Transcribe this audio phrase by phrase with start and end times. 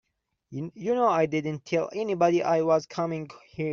[0.49, 3.69] You know I didn't tell anybody I was coming here.